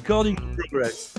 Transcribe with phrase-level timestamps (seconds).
[0.00, 1.12] Recording in progress.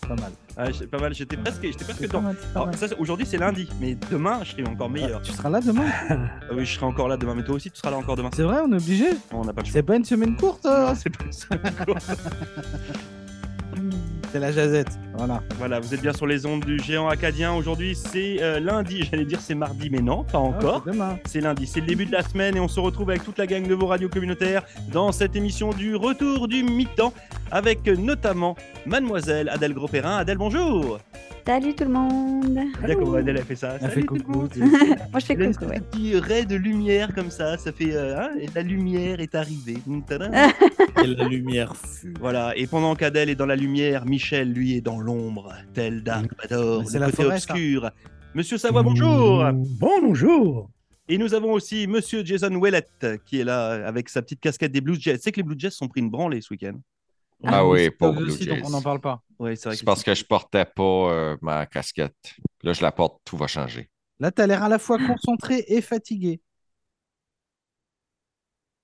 [0.00, 0.32] Pas mal.
[0.56, 4.88] Ah, pas mal, j'étais presque, j'étais presque Aujourd'hui, c'est lundi, mais demain, je serai encore
[4.88, 5.20] meilleur.
[5.22, 7.78] Tu seras là demain Ah oui, je serai encore là demain, mais toi aussi, tu
[7.78, 8.30] seras là encore demain.
[8.32, 9.72] C'est vrai, on est obligé On n'a pas le choix.
[9.72, 11.56] C'est pas une semaine courte euh c'est pas ça.
[14.34, 14.98] C'est la jazette.
[15.16, 15.44] Voilà.
[15.58, 17.54] Voilà, vous êtes bien sur les ondes du géant acadien.
[17.54, 19.04] Aujourd'hui, c'est euh, lundi.
[19.10, 20.78] J'allais dire c'est mardi, mais non, pas encore.
[20.78, 21.18] Ah, c'est demain.
[21.24, 23.46] C'est lundi, c'est le début de la semaine et on se retrouve avec toute la
[23.46, 27.12] gang de vos radios communautaires dans cette émission du retour du mi-temps
[27.52, 30.16] avec notamment mademoiselle Adèle Gros-Perrin.
[30.16, 30.98] Adèle, bonjour
[31.46, 32.58] Salut tout le monde.
[32.82, 33.74] Bien comment Adèle a fait ça.
[33.74, 34.48] Elle fait Salut tout le coucou.
[34.58, 35.78] Moi je fais coucou, ouais.
[35.78, 39.76] petit ray de lumière comme ça, ça fait euh, hein, et la lumière est arrivée.
[41.02, 42.14] Et la lumière fut.
[42.18, 46.26] Voilà, et pendant qu'Adèle est dans la lumière, Michel lui est dans l'ombre, tel Dark
[46.40, 47.52] Vador, Mais c'est le la côté forêt, ça.
[47.54, 47.90] obscur.
[48.34, 50.70] Monsieur Savoie, bonjour Bonjour.
[51.08, 54.80] Et nous avons aussi Monsieur Jason Ouellette qui est là avec sa petite casquette des
[54.80, 55.18] Blues Jets.
[55.20, 56.74] C'est que les Blues Jets sont pris une branlée ce week-end.
[57.44, 58.66] Ah oui, c'est pauvre eux Blue aussi, donc Jays.
[58.66, 59.22] on n'en parle pas.
[59.38, 62.16] Oui, c'est parce que je portais pas euh, ma casquette.
[62.62, 63.90] Là, je la porte, tout va changer.
[64.18, 66.40] Là, t'as l'air à la fois concentré et fatigué.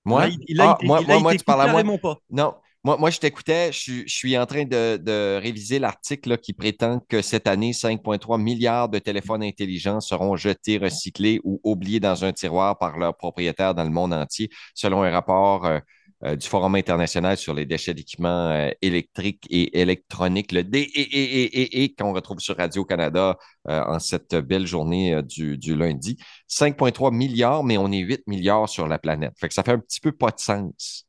[0.05, 1.97] Moi, Là, il- Ah, moi, il moi, moi, tu parles à moi?
[1.97, 2.17] pas.
[2.29, 3.71] Non, moi, moi je t'écoutais.
[3.71, 7.73] Je, suis- je suis en train de, de réviser l'article qui prétend que cette année,
[7.73, 13.15] 5,3 milliards de téléphones intelligents seront jetés, recyclés ou oubliés dans un tiroir par leurs
[13.15, 15.79] propriétaires dans le monde entier, selon un rapport euh,
[16.23, 22.13] euh, du Forum international sur les déchets d'équipements euh, électriques et électroniques, le DEEE, qu'on
[22.13, 23.37] retrouve sur Radio-Canada
[23.69, 26.17] euh, en cette belle journée du, du lundi.
[26.47, 29.33] 5,3 milliards, mais on est 8 milliards sur la planète.
[29.39, 31.05] Fait que ça fait un petit peu pas de sens.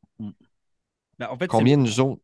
[1.23, 2.21] Bah, en fait, c'est- Combien nous autres?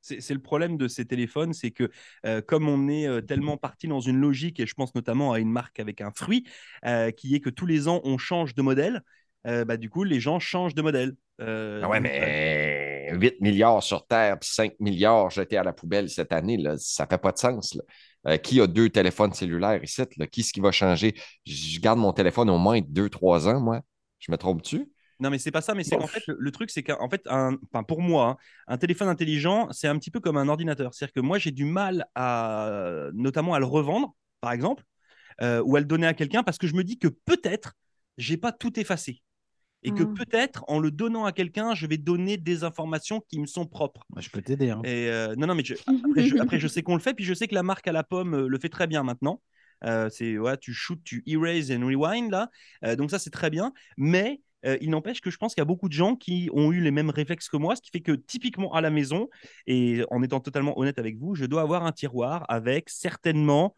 [0.00, 1.90] C'est le problème de ces téléphones, c'est que
[2.24, 5.38] euh, comme on est euh, tellement parti dans une logique, et je pense notamment à
[5.38, 6.46] une marque avec un fruit,
[6.86, 9.02] euh, qui est que tous les ans on change de modèle,
[9.44, 11.14] bah, du coup les gens changent de modèle.
[11.80, 16.32] Ah ouais, mais 8 milliards sur Terre puis 5 milliards jetés à la poubelle cette
[16.32, 17.74] année, là, ça fait pas de sens.
[17.74, 17.82] là.
[18.26, 20.02] Euh, qui a deux téléphones cellulaires ici?
[20.16, 20.26] Là?
[20.26, 21.14] Qui est-ce qui va changer?
[21.46, 23.80] Je garde mon téléphone au moins 2-3 ans, moi.
[24.18, 24.90] Je me trompe-tu?
[25.20, 27.56] Non, mais c'est pas ça, mais c'est qu'en fait, le, truc, c'est qu'en fait, un,
[27.86, 28.36] pour moi, hein,
[28.68, 30.94] un téléphone intelligent, c'est un petit peu comme un ordinateur.
[30.94, 34.84] C'est-à-dire que moi, j'ai du mal à, notamment à le revendre, par exemple,
[35.42, 37.74] euh, ou à le donner à quelqu'un parce que je me dis que peut-être,
[38.18, 39.22] j'ai pas tout effacé.
[39.84, 40.14] Et que Mhm.
[40.14, 44.04] peut-être, en le donnant à quelqu'un, je vais donner des informations qui me sont propres.
[44.10, 44.70] Moi, je peux t'aider.
[44.70, 44.82] hein.
[44.84, 47.24] Et euh, non, non, mais je- après, je, après, je sais qu'on le fait, puis
[47.24, 49.40] je sais que la marque à la pomme euh, le fait très bien maintenant.
[49.84, 52.50] Euh, c'est ouais, tu shoot, tu erase and rewind là.
[52.84, 53.72] Euh, donc ça, c'est très bien.
[53.96, 56.72] Mais euh, il n'empêche que je pense qu'il y a beaucoup de gens qui ont
[56.72, 59.28] eu les mêmes réflexes que moi, ce qui fait que typiquement à la maison,
[59.66, 63.74] et en étant totalement honnête avec vous, je dois avoir un tiroir avec certainement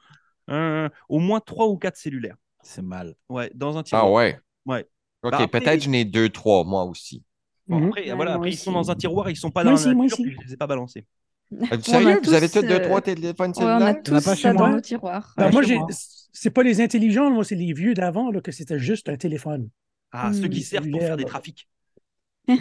[0.51, 2.37] euh, au moins trois ou quatre cellulaires.
[2.63, 3.15] C'est mal.
[3.29, 4.07] Ouais, dans un tiroir.
[4.07, 4.39] Ah ouais?
[4.67, 4.87] Ouais.
[5.23, 7.23] OK, Bah, peut-être j'en ai 2-3, moi aussi.
[7.69, 7.87] Bon, Mhm.
[7.89, 8.65] après, voilà, après ils aussi.
[8.65, 10.57] sont dans un tiroir, ils sont pas dans la moi nature, puis je les ai
[10.57, 11.07] pas balancés.
[11.53, 12.21] Euh, On a Sérieux?
[12.23, 14.03] Vous avez tous, tous 2-3 euh, téléphones Ouais, on a cellulaires?
[14.03, 15.35] T'en as tous pas ça chez dans nos tiroirs.
[15.37, 15.87] Ben, Ouais, moi,
[16.33, 19.69] c'est pas les intelligents, moi, c'est les vieux d'avant, que c'était juste un téléphone.
[20.13, 20.35] Ah, Hmm.
[20.35, 21.69] ceux qui servent pour faire des trafics.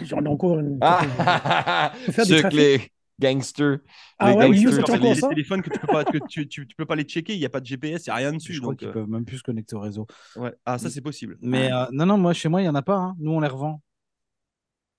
[0.04, 0.78] J'en ai encore une.
[0.80, 1.92] Ah!
[2.06, 3.78] Faut faire des Ceux que les gangsters.
[4.18, 6.66] Ah les ouais, ils gangsters, fait, les, téléphones que tu peux pas, que tu, tu,
[6.66, 8.32] tu peux pas les checker, il n'y a pas de GPS, il n'y a rien
[8.32, 8.54] dessus.
[8.54, 10.06] Je crois donc, qu'ils euh, peuvent même plus se connecter au réseau.
[10.36, 10.54] ouais.
[10.64, 11.36] Ah, ça c'est possible.
[11.42, 12.96] Mais euh, non, non, moi, chez moi, il n'y en a pas.
[12.96, 13.16] hein.
[13.18, 13.82] Nous, on les revend.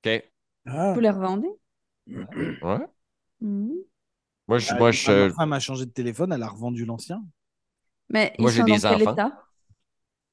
[0.03, 0.23] OK.
[0.65, 0.93] Ah.
[0.93, 1.49] Vous les revendez?
[2.07, 2.87] Ouais.
[3.41, 3.73] Mhm.
[4.47, 7.23] Moi, je, Ah, moi, Ma je, femme a changé de téléphone, elle a revendu l'ancien.
[8.09, 9.45] Mais Moi, ils j'ai sont dans des quel état?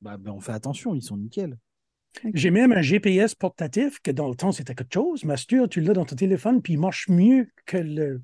[0.00, 1.56] Bah, ben, on fait attention, ils sont nickel.
[2.34, 5.24] J'ai même un GPS portatif que dans le temps, c'était quelque chose.
[5.24, 8.20] Mastur, tu l'as dans ton téléphone, puis il marche mieux que le.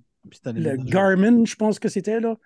[0.47, 2.37] Garmin, je pense que c'était, là.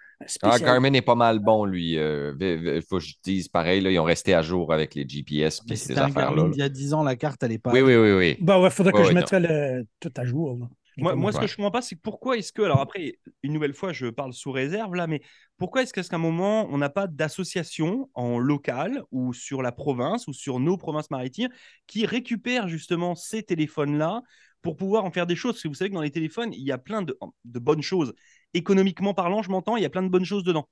[0.42, 0.58] Ah.
[0.58, 1.92] Garmin est pas mal bon, lui.
[1.92, 5.62] Il faut que je dise pareil, là, ils ont resté à jour avec les GPS
[5.70, 6.48] et ces affaires-là.
[6.48, 7.72] D'il y a 10 ans, la carte, elle est pas.
[7.72, 8.36] Oui, oui, oui, oui.
[8.40, 10.58] Bah ouais, faudrait que Ouais, je ouais, mette le, tout à jour.
[10.58, 10.68] là.
[10.98, 13.74] Moi, moi, ce que je comprends pas, c'est pourquoi est-ce que, alors après, une nouvelle
[13.74, 15.22] fois, je parle sous réserve là, mais
[15.56, 20.26] pourquoi est-ce qu'à un moment, on n'a pas d'association en local ou sur la province
[20.26, 21.50] ou sur nos provinces maritimes
[21.86, 24.22] qui récupèrent justement ces téléphones-là
[24.62, 25.54] pour pouvoir en faire des choses?
[25.54, 27.82] Parce que vous savez que dans les téléphones, il y a plein de, de bonnes
[27.82, 28.12] choses.
[28.54, 30.68] Économiquement parlant, je m'entends, il y a plein de bonnes choses dedans.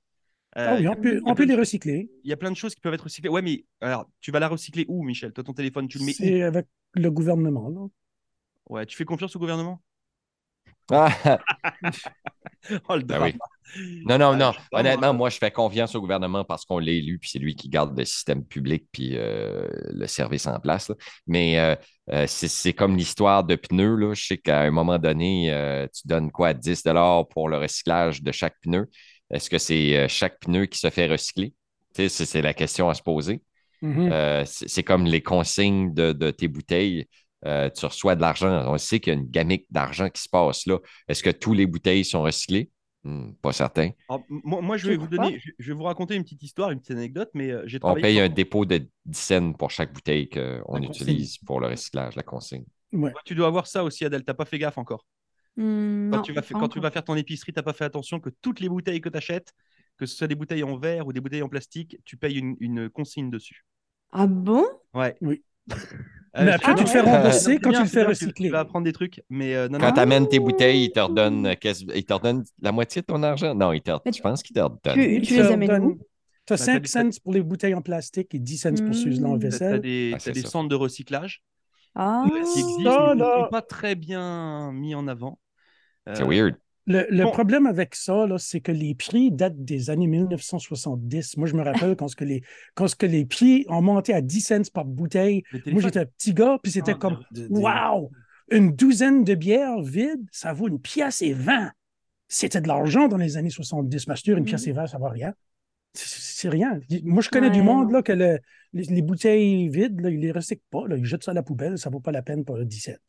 [0.57, 2.09] Euh, Ah oui, on peut, on peut les recycler.
[2.23, 3.29] il y a plein de choses qui peuvent être recyclées.
[3.29, 5.31] Ouais, mais alors, tu vas la recycler où, Michel?
[5.31, 7.69] Toi, ton téléphone, tu le mets C'est avec le gouvernement.
[7.69, 7.87] Là.
[8.69, 9.81] Ouais, tu fais confiance au gouvernement?
[10.91, 11.39] Ah,
[12.89, 13.33] Oh, le Ben oui.
[14.05, 14.53] non, non, Ah, non.
[14.71, 15.29] Honnêtement, moi.
[15.29, 18.05] je fais confiance au gouvernement parce qu'on l'a élu, puis c'est lui qui garde le
[18.05, 20.89] système public, puis euh, le service en place.
[20.89, 20.95] là.
[21.27, 21.75] Mais euh,
[22.11, 23.95] euh, c'est c'est comme l'histoire de pneus.
[23.95, 24.13] Là.
[24.13, 26.83] Je sais qu'à un moment donné, euh, tu donnes quoi, 10
[27.29, 28.87] pour le recyclage de chaque pneu?
[29.29, 31.53] Est-ce que c'est chaque pneu qui se fait recycler?
[31.95, 33.41] Tu sais, C'est la question à se poser.
[33.81, 34.09] Mhm.
[34.11, 37.07] Euh, c'est c'est comme les consignes de, de tes bouteilles.
[37.47, 38.49] Euh, tu reçois de l'argent.
[38.71, 40.77] On sait qu'il y a une gamique d'argent qui se passe là.
[41.07, 42.69] Est-ce que tous les bouteilles sont recyclées?
[43.03, 43.91] Hmm, pas certain.
[44.09, 46.43] Alors, m- moi, moi, je vais vous donner, je, je vais vous raconter une petite
[46.43, 48.03] histoire, une petite anecdote, mais euh, j'ai On travaillé.
[48.03, 52.15] paye sur- un dépôt de 10 cents pour chaque bouteille qu'on utilise pour le recyclage,
[52.15, 52.65] la consigne.
[52.93, 53.11] Ouais.
[53.25, 54.23] Tu dois avoir ça aussi, Adèle.
[54.23, 55.05] T'as pas fait gaffe encore.
[55.55, 58.59] Hmm, Quand, non, tu quand vas faire ton épicerie, t'as pas fait attention que toutes
[58.59, 59.53] les bouteilles que tu achètes,
[59.97, 62.55] que ce soit des bouteilles en verre ou des bouteilles en plastique, tu payes une,
[62.59, 63.65] une consigne dessus.
[64.11, 64.65] Ah bon?
[64.93, 65.15] Ouais.
[65.21, 65.43] Oui.
[66.35, 68.47] Euh, Mais après, tu te fais rembourser quand tu le fais tu- recycler.
[68.47, 70.99] Tu vas apprendre des trucs, mais euh, non, Quand tu amènes tes bouteilles, ils te
[70.99, 71.53] redonnent, euh,
[71.95, 73.55] ils te redonnent la moitié de ton argent?
[73.55, 74.79] Non, ils te, Mais je pense qu'ils te redonnent.
[74.93, 75.99] Tu, tu les amènes où?
[76.45, 78.73] Tu as Bah, t'as 5 des- cents pour les bouteilles en plastique et 10 cents
[78.85, 79.81] pour ceux-là en vaisselle.
[79.81, 80.49] des, Ah, t'as c'est des ça.
[80.49, 81.43] centres de recyclage
[81.95, 85.39] Ah, qui existent, mais qui ne sont pas très bien mis en avant.
[86.13, 86.55] C'est Euh, weird.
[86.87, 87.31] Le, le Bon.
[87.31, 91.37] problème avec ça, là, c'est que les prix datent des années 1970.
[91.37, 92.41] Moi, je me rappelle quand, ce que les,
[92.75, 95.43] quand ce que les prix ont monté à 10 cents par bouteille.
[95.67, 97.17] Moi, j'étais un petit gars, puis c'était Ah, comme
[97.49, 98.11] Wow!
[98.49, 101.71] Une douzaine de bières vides, ça vaut une pièce et 20.
[102.29, 104.07] C'était de l'argent dans les années 70.
[104.07, 105.33] Master, une pièce et 20, ça vaut rien.
[105.93, 106.79] C'est- rien.
[107.03, 108.39] Moi, je connais du monde là, que le-
[108.73, 110.87] les, les bouteilles vides, là, ils les recyclent pas.
[110.87, 110.95] là.
[110.95, 111.77] ils jettent ça à la poubelle.
[111.77, 112.99] Ça vaut pas la peine pour 17.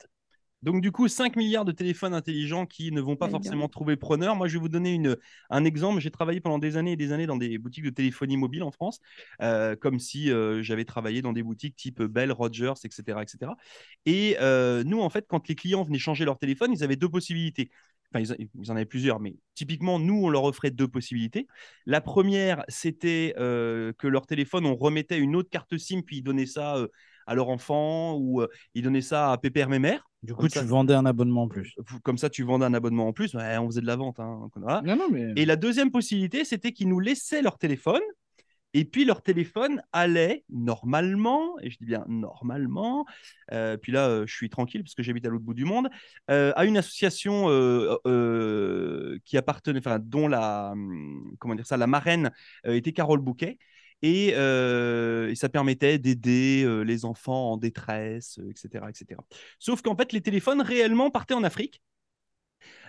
[0.63, 4.35] Donc, du coup, 5 milliards de téléphones intelligents qui ne vont pas forcément trouver preneur.
[4.35, 5.17] Moi, je vais vous donner une,
[5.51, 6.01] un exemple.
[6.01, 8.73] J'ai travaillé pendant des années et des années dans des boutiques de téléphonie mobile en
[8.73, 9.01] France,
[9.41, 13.23] euh, comme si euh, j'avais travaillé dans des boutiques type Bell, Rogers, etc.
[13.23, 13.53] etc.
[14.05, 17.09] Et euh, nous, en fait, quand les clients venaient changer leur téléphone, ils avaient deux
[17.09, 17.71] possibilités.
[18.13, 21.47] Enfin, ils, en avaient plusieurs, mais typiquement, nous, on leur offrait deux possibilités.
[21.85, 26.47] La première, c'était que leur téléphone, on remettait une autre carte SIM, puis ils donnaient
[26.47, 26.79] ça
[27.29, 30.09] à leur enfant ou euh, ils donnaient ça à pépère mémère.
[30.23, 31.77] Du coup, tu vendais un abonnement en plus.
[32.03, 33.35] Comme ça, tu vendais un abonnement en plus.
[33.35, 34.19] Ouais, on faisait de la vente.
[34.19, 34.83] hein, donc voilà.
[34.83, 35.33] Non, non, mais.
[35.37, 38.03] Et la deuxième possibilité, c'était qu'ils nous laissaient leur téléphone.
[38.75, 43.07] Et puis leur téléphone allait normalement, et je dis bien normalement,
[43.51, 45.89] euh, puis là euh, je suis tranquille parce que j'habite à l'autre bout du monde,
[46.31, 47.45] euh, à une association
[49.25, 52.31] qui appartenait, enfin dont la, hum, comment dire ça, la marraine
[52.65, 53.57] était Carole Bouquet.
[54.03, 54.33] Et,
[55.35, 59.21] ça permettait d'aider les enfants en détresse, etc., etc.
[59.59, 61.83] Sauf qu'en fait, les téléphones réellement partaient en Afrique.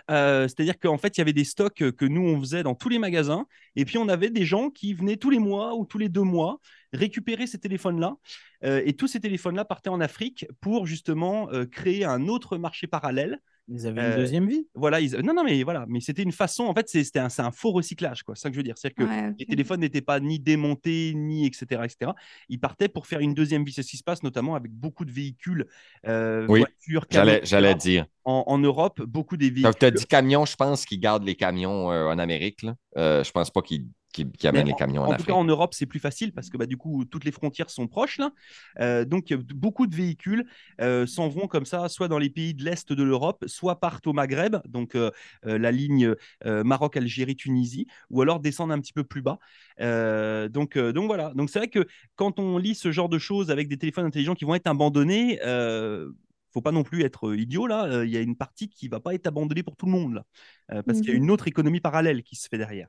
[0.08, 2.98] C'est-à-dire qu'en fait, il y avait des stocks que nous, on faisait dans tous les
[2.98, 3.46] magasins.
[3.76, 6.22] Et puis, on avait des gens qui venaient tous les mois ou tous les deux
[6.22, 6.58] mois
[6.92, 8.16] récupérer ces téléphones-là.
[8.62, 13.40] Et tous ces téléphones-là partaient en Afrique pour justement créer un autre marché parallèle.
[13.72, 14.66] Ils avaient Euh, une deuxième vie?
[14.74, 15.12] Voilà, ils...
[15.24, 16.64] non, non, mais voilà, mais c'était une façon.
[16.64, 18.34] En fait, c'est- c'était un, c'est un faux recyclage, quoi.
[18.34, 18.76] C'est ça que je veux dire.
[18.76, 22.12] C'est-à-dire que Ouais, les téléphones n'étaient pas ni démontés, ni etc., etc.
[22.48, 23.72] Ils partaient pour faire une deuxième vie.
[23.72, 25.66] C'est ce qui se passe notamment avec beaucoup de véhicules,
[26.06, 28.06] euh, Oui, voitures, camions, J'allais, dire.
[28.24, 29.74] En, en Europe, beaucoup des véhicules.
[29.78, 32.62] tu as dit camion, je pense qu'ils gardent les camions euh, en Amérique.
[32.62, 32.74] Là.
[32.96, 35.44] Euh, je pense pas qu'ils, qu'ils amènent Mais les camions en, En tout cas, en
[35.44, 38.18] Europe, c'est plus facile parce que bah, du coup, toutes les frontières sont proches.
[38.18, 38.32] Là.
[38.80, 40.46] Euh, donc, euh, beaucoup de véhicules
[40.80, 44.06] euh, s'en vont comme ça, soit dans les pays de l'Est de l'Europe, soit partent
[44.06, 45.10] au Maghreb, donc euh,
[45.44, 46.14] la ligne
[46.46, 49.38] euh, Maroc, Algérie, Tunisie, ou alors descendent un petit peu plus bas.
[49.80, 51.32] Euh, donc, euh, donc voilà.
[51.34, 51.86] Donc, c'est vrai que
[52.16, 55.40] quand on lit ce genre de choses avec des téléphones intelligents qui vont être abandonnés,
[55.44, 56.10] euh,
[56.52, 57.84] faut pas non plus être idiot là.
[57.86, 60.14] Euh, Il y a une partie qui va pas être abandonnée pour tout le monde
[60.14, 60.24] là,
[60.72, 61.24] Euh, parce qu'il y a Mhm.
[61.24, 62.88] une autre économie parallèle qui se fait derrière.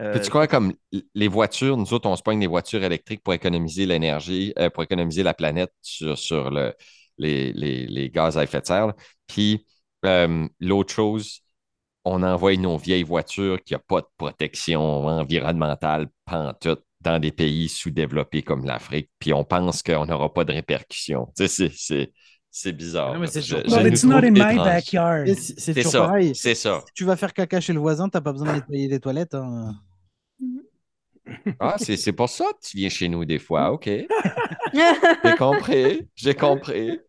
[0.00, 0.72] Euh, Peux-tu croire comme
[1.14, 4.82] les voitures, nous autres, on se pogne des voitures électriques pour économiser l'énergie, euh, pour
[4.82, 6.74] économiser la planète sur, sur le,
[7.18, 8.86] les, les- les gaz à effet de serre.
[8.88, 8.96] là.
[9.26, 9.66] Puis
[10.06, 11.40] euh, l'autre chose,
[12.04, 17.68] on envoie nos vieilles voitures qui n'ont pas de protection environnementale pantoute dans des pays
[17.68, 21.26] sous-développés comme l'Afrique, puis on pense qu'on n'aura pas de répercussions.
[21.36, 22.12] Tu sais, c'est- c'est,
[22.50, 23.12] c'est bizarre.
[23.14, 23.32] Non, mais là.
[23.32, 23.62] c'est toujours-
[25.72, 25.98] c'est ça.
[26.86, 29.34] Si tu vas faire caca chez le voisin, t'as pas besoin de nettoyer les toilettes.
[29.34, 29.74] hein.
[31.58, 33.88] Ah, c'est, c'est pour ça que tu viens chez nous des fois, OK.
[34.72, 37.00] J'ai compris, j'ai compris.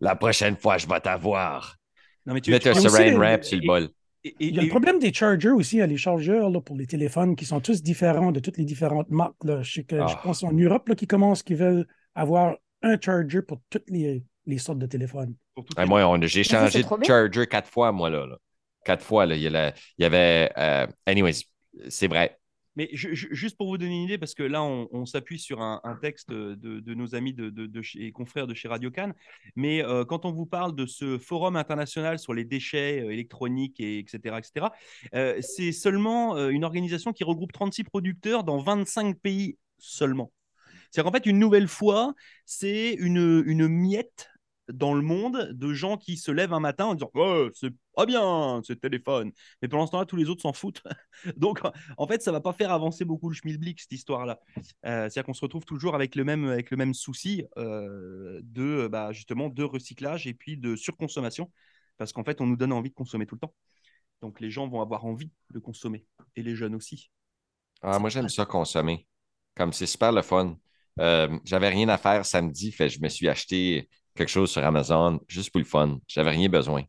[0.00, 1.76] La prochaine fois, je vais t'avoir.
[2.26, 3.88] non, mais tu, Mets un saran les- wrap sur le bol.
[4.24, 6.76] et- et- Il y a le problème des chargers aussi, hein, les chargeurs là, pour
[6.76, 9.42] les téléphones qui sont tous différents de toutes les différentes marques.
[9.44, 9.62] Là.
[9.62, 10.20] Je sais que je Ah.
[10.22, 14.58] pense en Europe là, qui commencent, qui veulent avoir un charger pour toutes les, les
[14.58, 15.34] sortes de téléphones.
[15.76, 18.26] Ah, moi, on- j'ai changé de charger quatre fois, moi, là.
[18.26, 18.36] là.
[18.84, 19.34] Quatre fois, là.
[19.34, 20.50] Il y, a la- il y avait.
[20.56, 21.42] euh, anyways,
[21.88, 22.38] c'est vrai.
[22.78, 25.60] Mais ju- ju- juste pour vous donner une idée, parce que là, on, s'appuie sur
[25.60, 27.34] un, texte de, nos amis
[27.96, 29.14] et confrères de chez Radio Cannes.
[29.56, 33.80] Mais euh, quand on vous parle de ce forum international sur les déchets euh, électroniques,
[33.80, 34.66] et etc., etc.,
[35.14, 40.30] euh, c'est seulement une organisation qui regroupe 36 producteurs dans 25 pays seulement.
[40.92, 42.14] C'est-à-dire qu'en fait, une nouvelle fois,
[42.46, 44.30] c'est une miette
[44.72, 48.06] dans le monde de gens qui se lèvent un matin en disant oh, c'est pas
[48.06, 49.32] bien ce téléphone.
[49.62, 50.82] Mais pendant ce temps-là, tous les autres s'en foutent.
[51.36, 51.60] Donc,
[51.96, 54.40] en fait, ça va pas faire avancer beaucoup le schmilblick, cette histoire-là.
[54.56, 54.62] Euh,
[55.08, 59.12] C'est-à-dire qu'on se retrouve toujours avec le même, avec le même souci euh, de, bah,
[59.12, 61.50] justement, de recyclage et puis de surconsommation.
[61.96, 63.54] Parce qu'en fait, on nous donne envie de consommer tout le temps.
[64.20, 66.06] Donc, les gens vont avoir envie de consommer.
[66.36, 67.10] Et les jeunes aussi.
[67.82, 69.06] Ah, moi, j'aime ça consommer.
[69.54, 70.56] Comme c'est super le fun.
[71.00, 75.18] Euh, J'avais rien à faire samedi, fait je me suis acheté quelque chose sur Amazon
[75.28, 75.98] juste pour le fun.
[76.06, 76.82] J'avais rien besoin.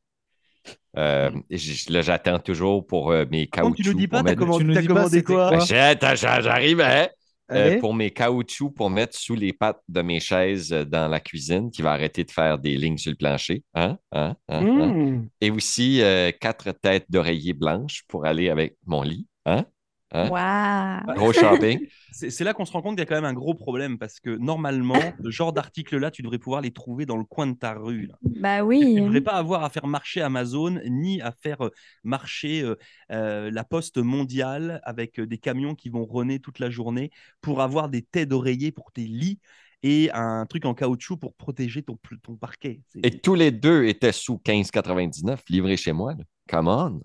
[0.97, 3.77] Euh, j- là, j'attends toujours pour euh, mes caoutchoucs.
[3.77, 5.59] tu nous dis pas, t'as mettre- comment- commandé, tu nous t'as dis pas commandé quoi?
[5.59, 7.07] J'a- j'arrive, hein?
[7.51, 11.19] Euh, pour mes caoutchoucs pour mettre sous les pattes de mes chaises euh, dans la
[11.19, 13.63] cuisine qui va arrêter de faire des lignes sur le plancher.
[13.73, 13.97] Hein?
[14.11, 14.35] Hein?
[14.49, 14.61] Hein?
[14.67, 14.87] Hein?
[14.93, 15.27] Hmm.
[15.41, 19.25] Et aussi euh, quatre têtes d'oreiller blanches pour aller avec mon lit.
[19.47, 19.65] Hein?
[20.11, 20.29] Hein?
[20.29, 21.13] Waouh.
[21.15, 21.79] Gros shopping.
[22.11, 24.19] C'est là qu'on se rend compte qu'il y a quand même un gros problème parce
[24.19, 27.73] que normalement, ce genre d'articles-là, tu devrais pouvoir les trouver dans le coin de ta
[27.73, 28.07] rue.
[28.07, 28.15] là.
[28.23, 28.95] Bah Tu oui.
[28.95, 31.69] ne devrais pas avoir à faire marcher Amazon ni à faire euh,
[32.03, 32.75] marcher euh,
[33.11, 37.11] euh, la poste mondiale avec euh, des camions qui vont runner toute la journée
[37.41, 39.39] pour avoir des têtes d'oreiller pour tes lits
[39.83, 42.81] et un truc en caoutchouc pour protéger ton, ton parquet.
[43.03, 46.13] Et tous les deux étaient sous 15,99 livrés chez moi.
[46.13, 46.23] là.
[46.49, 47.01] Come on.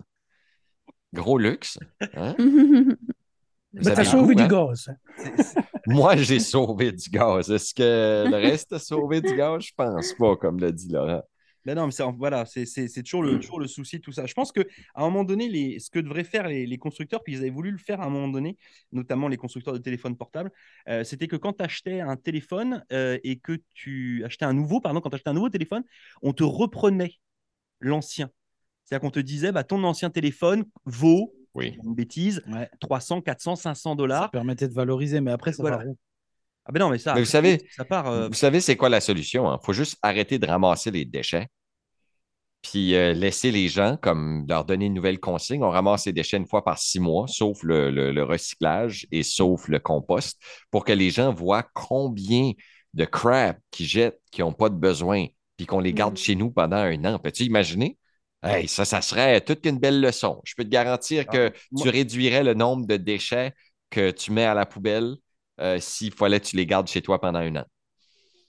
[1.15, 1.79] Gros luxe.
[2.13, 2.35] hein?
[3.73, 4.47] Vous Ben, le sauvé goût, du hein?
[4.47, 4.89] gaz.
[5.85, 7.49] Moi, j'ai sauvé du gaz.
[7.51, 9.63] Est-ce que le reste a sauvé du gaz?
[9.63, 11.21] Je pense pas, comme l'a dit Laurent.
[11.65, 14.11] Mais non, mais c'est voilà, c'est c'est- c'est toujours le, toujours le souci de tout
[14.11, 14.27] ça.
[14.27, 14.61] Je pense qu'à
[14.95, 17.71] un moment donné, les, ce que devraient faire les, les constructeurs, puis ils avaient voulu
[17.71, 18.55] le faire à un moment donné,
[18.91, 20.51] notamment les constructeurs de téléphones portables,
[20.89, 24.79] euh, c'était que quand tu achetais un téléphone euh, et que tu achetais un nouveau,
[24.79, 25.83] pardon, quand tu achetais un nouveau téléphone,
[26.21, 27.13] on te reprenait
[27.81, 28.31] l'ancien.
[28.85, 31.77] C'est-à-dire qu'on te disait, bah, ton ancien téléphone vaut, Oui.
[31.83, 34.31] une bêtise, Ouais, 300, 400, 500 ça dollars.
[34.31, 35.77] permettait de valoriser, mais après, ça Voilà.
[35.77, 35.97] va rond.
[36.65, 38.07] Ah ben non, mais ça, Mais vous savez- ça part.
[38.07, 39.51] euh, Vous savez, c'est quoi la solution?
[39.53, 41.47] Il faut juste arrêter de ramasser les déchets,
[42.61, 45.63] puis euh, laisser les gens, comme leur donner une nouvelle consigne.
[45.63, 49.21] On ramasse les déchets une fois par six mois, sauf le, le- le recyclage et
[49.23, 50.39] sauf le compost,
[50.71, 52.51] pour que les gens voient combien
[52.95, 55.27] de crap qu'ils jettent, qui n'ont pas de besoin,
[55.57, 56.17] puis qu'on les garde Mhm.
[56.17, 57.19] chez nous pendant un an.
[57.19, 57.97] Peux-tu imaginer?
[58.45, 60.39] Hey, ça, ça serait toute une belle leçon.
[60.45, 63.53] Je peux te garantir que Ah, moi- tu réduirais le nombre de déchets
[63.89, 65.15] que tu mets à la poubelle
[65.59, 67.65] euh, s'il fallait que tu les gardes chez toi pendant un an.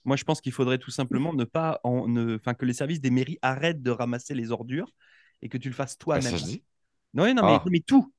[0.05, 3.01] Moi, je pense qu'il faudrait tout simplement ne pas, en, ne, enfin, que les services
[3.01, 4.91] des mairies arrêtent de ramasser les ordures
[5.41, 6.39] et que tu le fasses Ben, toi-même.
[6.45, 6.63] dis.
[7.13, 7.71] non, non, mais, Ah.
[7.71, 8.13] mais tout,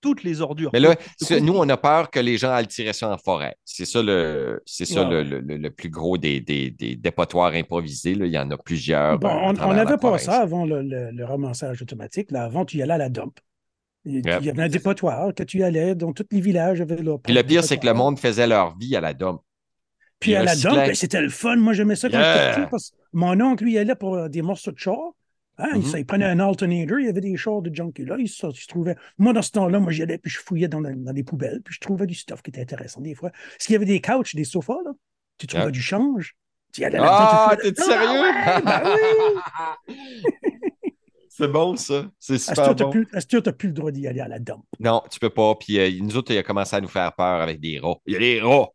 [0.00, 0.70] toutes les ordures.
[0.72, 0.94] Mais là,
[1.40, 3.56] nous, on a peur que les gens aillent tirer ça en forêt.
[3.64, 8.14] C'est ça le, c'est ça le, le- le- plus gros des, des, des dépotoirs improvisés.
[8.14, 8.26] là.
[8.26, 9.18] Il y en a plusieurs.
[9.18, 12.30] Bon, euh, on n'avait pas ça avant le, le- ramassage automatique.
[12.30, 13.38] Là, avant, tu y allais à la dump.
[14.04, 14.42] Il Yep.
[14.42, 17.42] y avait un dépotoir que tu y allais, dans tous les villages leur Puis le
[17.42, 19.40] pire, c'est que le monde faisait leur vie à la dump.
[20.20, 21.56] Puis à la dump, ben, c'était le fun.
[21.56, 22.68] Moi, j'aimais ça quand Yeah.
[22.70, 24.96] Parce que mon oncle, lui, il allait pour euh, des morceaux de char.
[25.58, 28.16] Hein, il- ça, il prenait un alternator, il y avait des chars de junkie là.
[28.18, 28.96] Il, se- il se trouvait...
[29.18, 31.74] Moi, dans ce temps-là, moi, j'y allais, puis je fouillais dans, dans les poubelles, puis
[31.74, 33.30] je trouvais du stuff qui était intéressant des fois.
[33.30, 34.92] Parce qu'il y avait des couches, des sofas, là.
[35.38, 35.70] Tu trouvais Yeah.
[35.70, 36.34] du change.
[36.72, 38.08] Tu y allais Ah, là-dedans, tu t'es sérieux?
[38.34, 38.82] Ah, ouais, ben
[39.88, 39.96] oui!
[41.28, 42.06] c'est bon, ça.
[42.18, 44.64] C'est Est-ce super que tu n'as plus le droit d'y aller à la dump?
[44.80, 45.54] Non, tu peux pas.
[45.54, 47.96] Puis euh, nous autres, il a commencé à nous faire peur avec des rats.
[48.06, 48.68] Il y a des rats.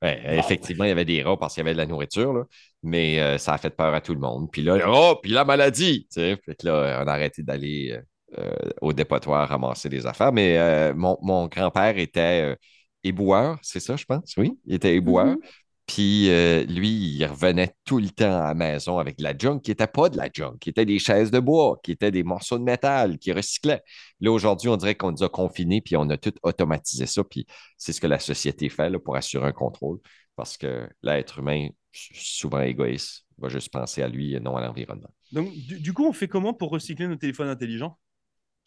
[0.00, 2.32] Ouais, Ah, effectivement, il y avait des rats parce qu'il y avait de la nourriture,
[2.32, 2.44] là.
[2.82, 4.50] Mais euh, ça a fait peur à tout le monde.
[4.50, 6.06] Puis là, rat, puis la maladie.
[6.12, 6.38] tu sais.
[6.44, 7.98] Fait que là, on a arrêté d'aller
[8.38, 10.32] euh, au dépotoir ramasser des affaires.
[10.32, 12.56] Mais euh, mon, mon grand-père était
[13.02, 14.34] éboueur, c'est ça, je pense?
[14.36, 15.26] Oui, il était éboueur.
[15.26, 15.38] Mhm.
[15.86, 16.28] Puis
[16.66, 19.86] lui, il revenait tout le temps à la maison avec de la junk qui n'était
[19.86, 22.62] pas de la junk, qui était des chaises de bois, qui étaient des morceaux de
[22.62, 23.80] métal, qui recyclaient.
[24.20, 27.24] Là, aujourd'hui, on dirait qu'on nous a confinés, puis on a tout automatisé ça.
[27.24, 27.46] Puis
[27.78, 29.98] c'est ce que la société fait là, pour assurer un contrôle.
[30.38, 35.10] Parce que l'être humain, souvent égoïste, va juste penser à lui et non à l'environnement.
[35.32, 37.98] Donc, du, du coup, on fait comment pour recycler nos téléphones intelligents?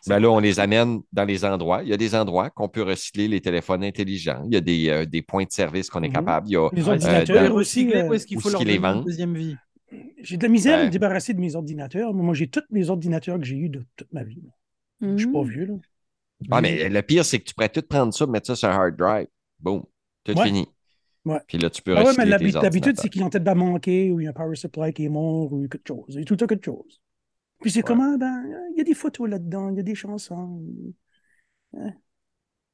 [0.05, 1.81] Ben là, on les amène dans les endroits.
[1.83, 4.43] Il y a des endroits qu'on peut recycler les téléphones intelligents.
[4.47, 6.13] Il y a des, euh, des points de service qu'on est Mhm.
[6.13, 6.49] capable.
[6.49, 7.83] Il y a, Les euh, ordinateurs dans- aussi.
[7.85, 9.05] Recycler, euh, où est-ce qu'il faut leur qu'ils les donner une vendent?
[9.05, 9.55] deuxième vie?
[10.21, 12.13] J'ai de la misère à me débarrasser de mes ordinateurs.
[12.13, 14.41] Moi, j'ai tous mes ordinateurs que j'ai eus de toute ma vie.
[15.01, 15.49] Je suis pas Mhm.
[15.49, 15.73] vieux, là.
[16.49, 18.71] Ah, mais le pire, c'est que tu pourrais tout prendre ça, mettre ça sur un
[18.73, 19.27] hard drive.
[19.59, 19.83] Boum.
[20.23, 20.45] Tout Ouais.
[20.47, 20.67] fini.
[21.25, 21.39] Ouais.
[21.47, 24.19] Puis là, tu peux Ah ouais, mais l'habitude, c'est qu'ils ont peut-être va manquer, ou
[24.19, 26.17] il y a un power supply qui est mort, ou quelque chose.
[26.17, 27.01] Et tout le temps quelque chose.
[27.61, 27.83] Puis c'est Ouais.
[27.83, 30.63] comment, ben, il y a des photos là-dedans, il y a des chansons.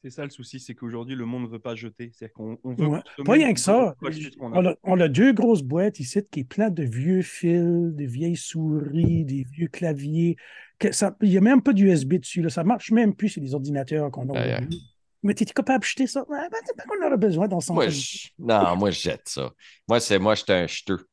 [0.04, 2.12] C'est ça le souci, c'est qu'aujourd'hui, le monde ne veut pas jeter.
[2.14, 3.00] C'est-à-dire qu'on on veut Ouais.
[3.26, 3.90] Pas rien que ça.
[3.90, 3.96] a.
[4.40, 7.60] On a, on a deux grosses boîtes ici qui est plein de vieux fils,
[7.94, 10.38] de vieilles souris, des vieux claviers.
[10.80, 12.42] Que ça- Il n'y a même pas d'USB dessus.
[12.44, 12.50] Là.
[12.50, 14.60] Ça ne marche même plus sur les ordinateurs qu'on a.
[15.24, 16.24] Mais tu es capable d'acheter ça?
[16.30, 19.28] Ouais, ben, c'est pas qu'on aurait besoin dans son Moi, je- Non, moi, je jette
[19.30, 19.52] ça.
[19.88, 21.08] Moi, c'est moi, je suis un jeteux.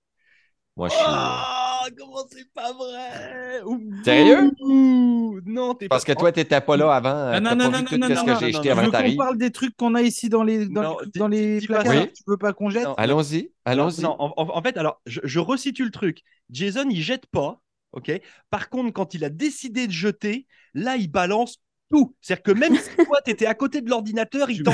[0.76, 1.04] Moi, je suis.
[1.06, 3.60] Ah, comment c'est pas vrai?
[4.04, 4.50] Sérieux?
[4.60, 7.10] Non, t'es Parce que toi, tu n'étais pas là avant.
[7.34, 8.82] Ah, non, non, non, non, ce non, que non, j'ai non, jeté non, Je avant
[8.82, 9.16] veux qu'on t'arrives.
[9.16, 11.92] parle des trucs qu'on a ici dans les, dans, Non, dans les placards.
[11.94, 12.06] ça.
[12.06, 12.84] Tu veux pas qu'on jette?
[12.84, 12.94] Non.
[12.94, 14.02] Allons-y, allons-y.
[14.02, 16.22] Non, en fait, alors, je, je resitue le truc.
[16.50, 17.60] Jason, il jette pas,
[17.92, 18.12] ok?
[18.50, 21.58] Par contre, quand il a décidé de jeter, là, il balance
[21.94, 22.14] tout.
[22.20, 24.72] C'est-à-dire que même si toi, tu étais à côté de l'ordinateur, il t'en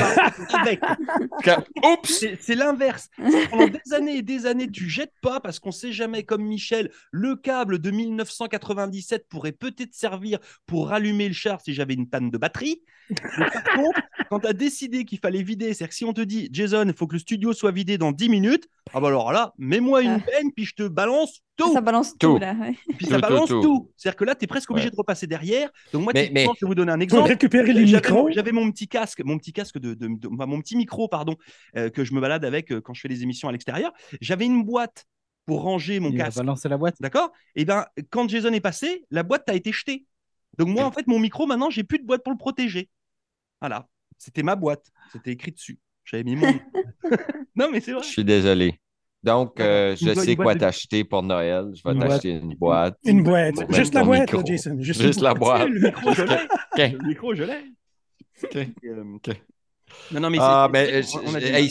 [0.55, 0.81] avec.
[1.85, 2.09] Oups!
[2.19, 3.09] C'est c'est l'inverse.
[3.31, 6.43] C'est Pendant des années et des années, tu jettes pas parce qu'on sait jamais, comme
[6.43, 12.09] Michel, le câble de 1997 pourrait peut-être servir pour rallumer le char si j'avais une
[12.09, 12.83] panne de batterie.
[13.39, 14.01] Mais par contre,
[14.31, 16.95] quand tu as décidé qu'il fallait vider, c'est-à-dire que si on te dit, Jason, il
[16.95, 20.21] faut que le studio soit vidé dans 10 minutes, ah bah alors là, mets-moi une
[20.23, 20.31] Ah.
[20.31, 21.73] peine, puis je te balance tout.
[21.73, 22.19] Ça balance Tout.
[22.35, 22.55] tout, là.
[22.55, 22.75] ouais.
[22.97, 23.61] Puis Tout, ça balance tout.
[23.63, 23.91] tout.
[23.97, 24.91] C'est-à-dire que là, tu es presque obligé Ouais.
[24.93, 25.71] de repasser derrière.
[25.93, 27.29] Donc moi, Mais- typiquement, mais- je vais vous donner un Pour exemple.
[27.29, 28.23] récupérer les J'avais micros.
[28.29, 31.09] mon- J'avais mon petit casque, mon petit casque de, de- de- enfin, mon petit micro,
[31.09, 31.37] pardon,
[31.77, 33.93] euh, que je me balade avec euh, quand je fais les émissions à l'extérieur.
[34.21, 35.07] J'avais une boîte
[35.47, 36.37] pour ranger mon Il casque.
[36.39, 36.97] balancer la boîte.
[37.01, 37.33] D'accord?
[37.57, 40.05] Et ben, quand Jason est passé, la boîte a été jetée.
[40.59, 42.89] Donc moi, en fait, mon micro, maintenant, j'ai plus de boîte pour le protéger.
[43.61, 43.89] Voilà,
[44.19, 44.91] c'était ma boîte.
[45.13, 45.79] C'était écrit dessus.
[46.05, 46.47] J'avais mis mon.
[47.57, 48.03] non, mais c'est vrai.
[48.03, 48.79] Je suis désolé.
[49.23, 51.67] Donc, euh, je sais quoi t'acheter pour Noël.
[51.75, 52.97] Je vais t'acheter une boîte.
[53.05, 53.55] Une boîte.
[53.75, 54.47] Juste la boîte, micro.
[54.47, 54.77] Jason.
[54.81, 55.69] Juste, Juste la boîte.
[55.69, 55.71] boîte.
[55.71, 56.93] Le micro, je l'ai.
[56.99, 57.65] Le micro, je l'ai.
[58.43, 58.57] OK.
[58.57, 59.31] Et, euh, OK.
[60.13, 61.71] Non, non, mais Ah, c'est- mais on a hey,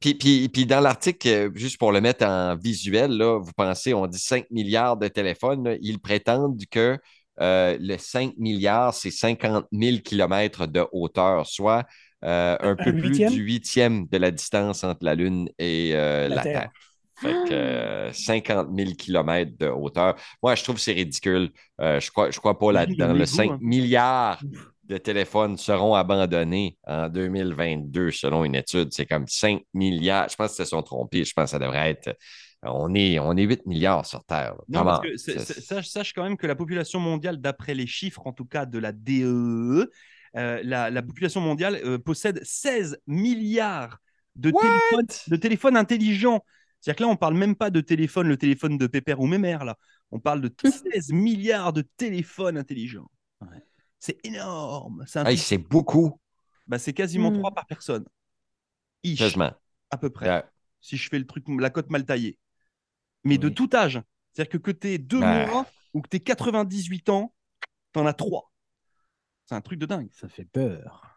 [0.00, 3.94] puis, puis, puis dans l'article, euh, juste pour le mettre en visuel, là, vous pensez,
[3.94, 5.62] on dit 5 milliards de téléphones.
[5.64, 6.98] là, ils prétendent que
[7.40, 11.84] euh, le 5 milliards, c'est 50 000 kilomètres de hauteur, soit
[12.24, 16.36] euh, un peu plus du huitième de la distance entre la Lune et euh, La
[16.36, 16.60] la, Terre.
[16.60, 16.70] Terre.
[17.22, 20.16] Fait que euh, 50 000 kilomètres de hauteur.
[20.42, 21.50] Moi, je trouve que c'est ridicule.
[21.80, 23.08] Euh, je crois, je crois pas là-dedans.
[23.08, 23.58] Le Lego, 5 hein.
[23.60, 24.42] milliards
[24.84, 28.88] de téléphones seront abandonnés en 2022, selon une étude.
[28.92, 30.28] C'est comme 5 milliards.
[30.28, 31.24] Je pense qu'ils se sont trompés.
[31.24, 32.16] Je pense que ça devrait être.
[32.64, 34.54] On est, on est 8 milliards sur Terre.
[34.68, 38.32] Non, parce que sache, sache quand même que la population mondiale, d'après les chiffres en
[38.32, 39.90] tout cas de la DEE, euh,
[40.34, 43.98] la, la population mondiale euh, possède 16 milliards
[44.36, 46.44] de téléphones, de téléphones intelligents.
[46.80, 49.64] C'est-à-dire que là, on parle même pas de téléphone, le téléphone de Pépère ou Mémère,
[49.64, 49.76] là.
[50.10, 53.10] On parle de 16 milliards de téléphones intelligents.
[53.98, 55.04] C'est énorme.
[55.06, 56.20] C'est truc- c'est beaucoup,
[56.66, 57.38] bah, c'est quasiment Hmm.
[57.38, 58.04] 3 par personne.
[59.04, 59.20] Ish,
[59.90, 60.28] à peu près.
[60.28, 60.40] Euh,
[60.80, 62.38] Si je fais le truc, la cote mal taillée.
[63.24, 64.00] Mais de tout âge.
[64.32, 65.46] C'est-à-dire que que tu deux Bah.
[65.46, 67.32] mois ou que tu aies 98 ans,
[67.92, 68.51] t'en as trois.
[69.46, 70.08] C'est un truc de dingue.
[70.12, 71.08] Ça fait peur.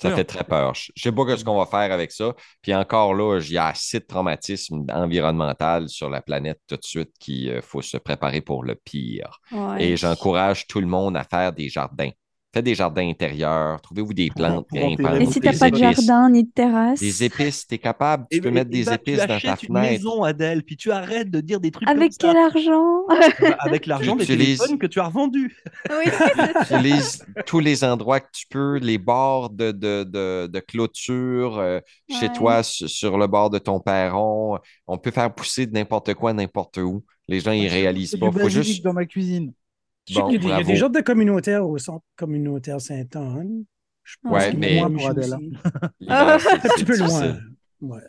[0.00, 0.16] Ça Peur.
[0.18, 0.74] fait très peur.
[0.74, 2.34] Je ne sais pas ce qu'on va faire avec ça.
[2.60, 6.84] Puis encore là, il y a assez de traumatisme environnemental sur la planète tout de
[6.84, 9.38] suite qu'il faut se préparer pour le pire.
[9.52, 9.84] Ouais.
[9.84, 12.10] Et j'encourage tout le monde à faire des jardins.
[12.54, 15.70] Faites des jardins intérieurs, trouvez-vous des plantes enterrer grimpantes, Et vos si des t'as pas
[15.70, 17.00] de jardin ni de terrasse?
[17.00, 19.20] Des épices, tu es capable, tu Et- peux et- mettre et des bah, épices tu
[19.20, 19.90] dans ta achètes une fenêtre.
[19.92, 22.44] maison, Adèle, puis tu arrêtes de dire des trucs Avec comme quel ça.
[22.44, 25.56] argent Bah, avec l'argent des Tu téléphones que tu as revendus.
[25.88, 26.76] Oui, c'est ça.
[26.76, 31.80] Utilise tous les endroits que tu peux, les bords de, de, de, de clôture, euh,
[32.10, 32.32] chez Ouais.
[32.34, 34.58] toi, su- sur le bord de ton perron.
[34.86, 37.02] On peut faire pousser de n'importe quoi, n'importe où.
[37.28, 38.30] Les gens, ils réalisent pas.
[38.30, 38.84] Faut juste.
[38.84, 39.52] dans ma cuisine.
[40.08, 42.04] Je sais Bon, qu'il y a des- il y a des jardins communautaires au centre
[42.16, 43.64] communautaire Sainte-Anne.
[44.04, 45.08] Je pense Ouais, mais- Moins pour
[46.08, 47.38] Un petit peu loin.
[47.80, 48.00] Ouais.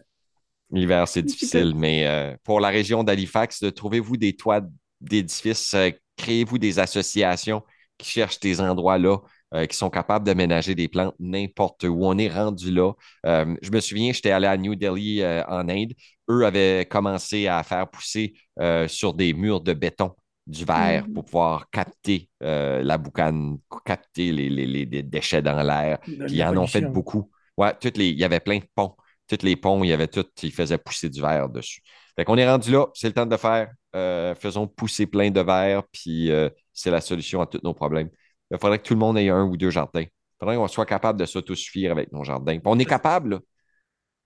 [0.71, 4.61] L'hiver, c'est difficile, mais euh, pour la région d'Halifax, de trouvez-vous des toits
[5.01, 7.61] d'édifices, euh, créez-vous des associations
[7.97, 9.17] qui cherchent des endroits là,
[9.53, 11.99] euh, qui sont capables de ménager des plantes n'importe où?
[12.01, 12.91] On est rendu là.
[13.27, 15.93] Euh, je me souviens, j'étais allé à New Delhi euh, en Inde.
[16.29, 20.11] Eux avaient commencé à faire pousser euh, sur des murs de béton
[20.45, 21.13] du verre Mhm.
[21.13, 25.99] pour pouvoir capter euh, la boucane, capter les, les- les- les déchets dans l'air.
[26.07, 27.29] Ils en ont fait beaucoup.
[27.57, 28.95] Ouais, toutes les, il y avait plein de ponts.
[29.27, 31.81] Tous les ponts, il y avait tout, ils faisaient pousser du verre dessus.
[32.15, 33.71] Fait qu'on est rendu là, c'est le temps de le faire.
[33.95, 38.09] Euh, faisons pousser plein de verre, puis euh, c'est la solution à tous nos problèmes.
[38.51, 40.01] Il faudrait que tout le monde ait un ou deux jardins.
[40.01, 42.53] Il faudrait qu'on soit capable de s'autosuffire avec nos jardins.
[42.53, 43.39] Puis on est capable, là.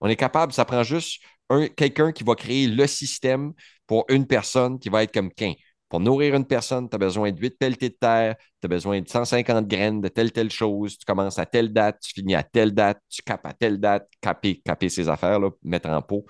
[0.00, 3.52] On est capable, ça prend juste un, quelqu'un qui va créer le système
[3.86, 5.54] pour une personne qui va être comme qu'un.
[5.88, 9.00] Pour nourrir une personne, tu as besoin de 8 pelletés de terre, tu as besoin
[9.00, 10.98] de 150 graines de telle, telle chose.
[10.98, 14.08] Tu commences à telle date, tu finis à telle date, tu capes à telle date,
[14.20, 16.26] caper, caper ces affaires, là, mettre en pot,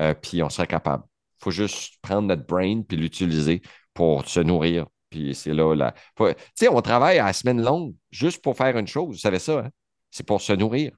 [0.00, 1.04] euh, puis on serait capable.
[1.40, 3.62] Il faut juste prendre notre brain puis l'utiliser
[3.94, 4.86] pour se nourrir.
[5.08, 5.94] Puis c'est là, là.
[6.16, 9.08] Tu sais, on travaille à la semaine longue juste pour faire une chose.
[9.16, 9.70] Vous savez ça, hein?
[10.10, 10.92] C'est pour se nourrir.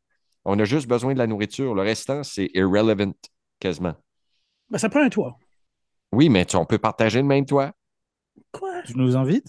[0.45, 1.75] On a juste besoin de la nourriture.
[1.75, 3.13] Le restant, c'est irrelevant,
[3.61, 3.95] quasiment.
[4.71, 5.39] Ben, ça prend un toit.
[6.13, 7.73] Oui, mais tu- on peut partager le même toit.
[8.53, 8.83] Quoi?
[8.83, 9.49] Tu nous invites?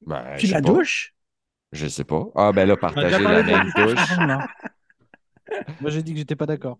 [0.00, 0.68] Ben, Puis je la pas.
[0.72, 1.14] douche?
[1.72, 2.26] Je sais pas.
[2.34, 4.00] Ah, ben là, partager la même douche.
[5.80, 6.78] Moi, j'ai dit que j'étais pas d'accord.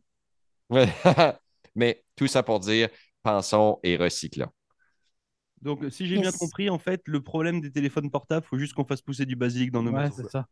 [0.70, 0.88] Ouais.
[1.74, 2.88] Mais tout ça pour dire,
[3.22, 4.50] pensons et recyclons.
[5.62, 8.84] Donc, si j'ai bien compris, en fait, le problème des téléphones portables, faut juste qu'on
[8.84, 10.30] fasse pousser du basilic dans nos Ouais, c'est quoi.
[10.30, 10.46] ça.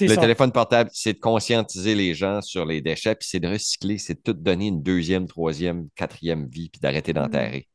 [0.00, 0.20] Le ça.
[0.20, 4.14] téléphone portable, c'est de conscientiser les gens sur les déchets, puis c'est de recycler, c'est
[4.14, 7.68] de tout donner une deuxième, troisième, quatrième vie, puis d'arrêter d'enterrer.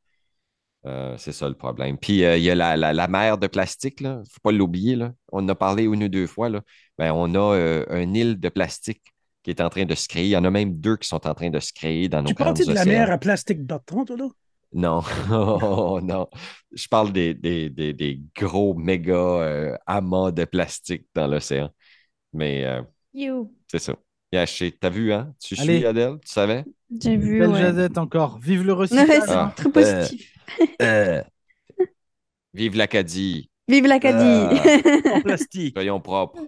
[0.86, 1.98] Euh, c'est ça le problème.
[1.98, 4.52] Puis euh, il y a la, la, la mer de plastique, il ne faut pas
[4.52, 4.96] l'oublier.
[4.98, 5.14] là.
[5.32, 6.50] On en a parlé une ou deux fois.
[6.50, 6.62] Là.
[6.98, 9.02] Ben, on a euh, une île de plastique
[9.44, 10.26] qui est en train de se créer.
[10.26, 12.28] Il y en a même deux qui sont en train de se créer dans nos
[12.30, 14.28] Tu parles de la mer à plastique Bertrand, toi, là?
[14.74, 16.28] Non, Oh, non.
[16.72, 21.70] Je parle des, des, des, des gros méga euh, amas de plastique dans l'océan.
[22.34, 22.82] Mais euh,
[23.14, 23.52] You.
[23.68, 23.96] c'est ça.
[24.32, 24.72] Yaché.
[24.72, 25.34] T'as vu, hein?
[25.40, 25.78] Tu Allez.
[25.80, 26.20] suis, Adèle?
[26.26, 26.66] Tu savais?
[27.02, 27.62] J'ai vu, Belle ouais.
[27.62, 28.40] Jazette encore.
[28.40, 29.24] Vive le recyclage.
[29.30, 29.54] Ah.
[29.56, 30.34] très positif.
[30.82, 31.22] Euh,
[32.54, 33.50] Vive l'Acadie.
[33.68, 34.60] Vive l'Acadie.
[35.14, 35.74] En plastique.
[35.76, 36.40] Soyons propres.